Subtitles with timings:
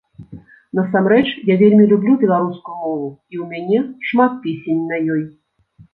[0.79, 3.79] Насамрэч, я вельмі люблю беларускую мову, і ў мяне
[4.11, 5.23] шмат песень на ёй.